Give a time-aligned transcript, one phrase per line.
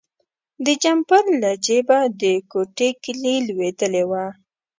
[0.65, 4.25] د جمپر له جیبه د کوټې کیلي لویدلې وه.